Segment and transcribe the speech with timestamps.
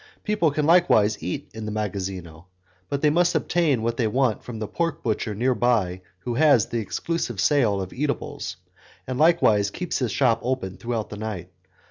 [0.23, 2.45] People can likewise eat in the 'magazzino',
[2.89, 6.65] but they must obtain what they want from the pork butcher near by, who has
[6.65, 8.57] the exclusive sale of eatables,
[9.05, 11.51] and likewise keeps his shop open throughout the night.